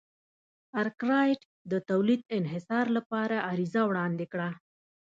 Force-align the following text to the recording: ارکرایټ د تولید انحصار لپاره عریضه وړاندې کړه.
ارکرایټ 0.81 1.41
د 1.71 1.73
تولید 1.89 2.21
انحصار 2.39 2.85
لپاره 2.97 3.35
عریضه 3.49 3.81
وړاندې 3.89 4.25
کړه. 4.33 4.49